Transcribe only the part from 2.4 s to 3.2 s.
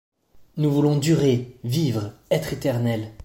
éternels.